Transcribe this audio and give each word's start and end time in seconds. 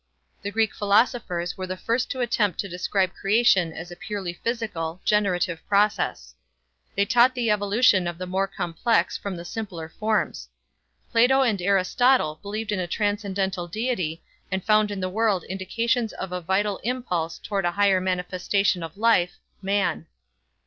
The 0.41 0.49
Greek 0.49 0.73
philosophers 0.73 1.57
were 1.59 1.67
the 1.67 1.77
first 1.77 2.09
to 2.09 2.21
attempt 2.21 2.59
to 2.61 2.67
describe 2.67 3.13
creation 3.13 3.71
as 3.71 3.91
a 3.91 3.95
purely 3.95 4.33
physical, 4.33 4.99
generative 5.05 5.59
process. 5.69 6.33
They 6.95 7.05
taught 7.05 7.35
the 7.35 7.51
evolution 7.51 8.07
of 8.07 8.17
the 8.17 8.25
more 8.25 8.47
complex 8.47 9.15
from 9.15 9.35
the 9.37 9.45
simpler 9.45 9.87
forms. 9.87 10.49
Plato 11.11 11.43
and 11.43 11.61
Aristotle 11.61 12.39
believed 12.41 12.71
in 12.71 12.79
a 12.79 12.87
transcendental 12.87 13.67
deity 13.67 14.23
and 14.51 14.65
found 14.65 14.89
in 14.89 15.01
the 15.01 15.07
world 15.07 15.43
indications 15.43 16.13
of 16.13 16.31
a 16.31 16.41
vital 16.41 16.79
impulse 16.83 17.37
toward 17.37 17.63
a 17.63 17.69
higher 17.73 18.01
manifestation 18.01 18.81
of 18.81 18.97
life 18.97 19.37
man. 19.61 20.07